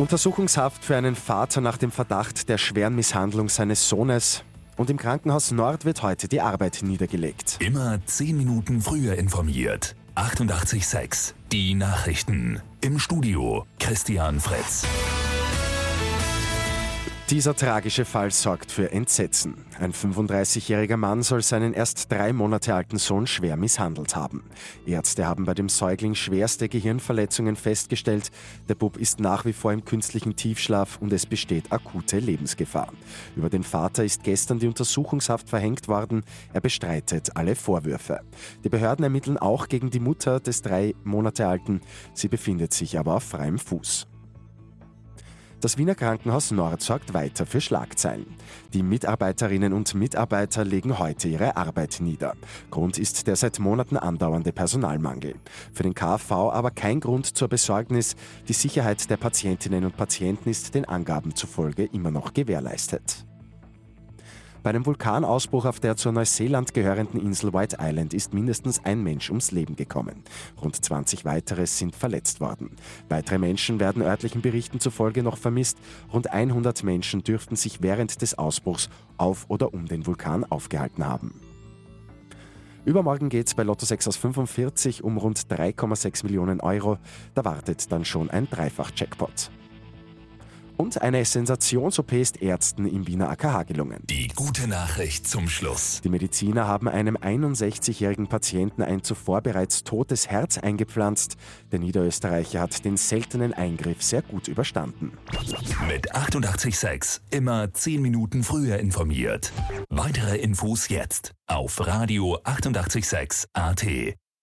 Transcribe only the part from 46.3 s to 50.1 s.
Nord sorgt weiter für Schlagzeilen. Die Mitarbeiterinnen und